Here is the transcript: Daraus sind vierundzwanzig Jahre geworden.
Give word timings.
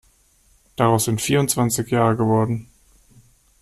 Daraus 0.77 1.05
sind 1.05 1.21
vierundzwanzig 1.21 1.91
Jahre 1.91 2.15
geworden. 2.17 2.67